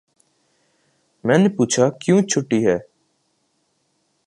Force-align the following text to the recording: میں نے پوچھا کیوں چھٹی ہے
میں 1.23 1.37
نے 1.37 1.49
پوچھا 1.57 1.89
کیوں 2.01 2.21
چھٹی 2.29 2.59
ہے 2.67 2.77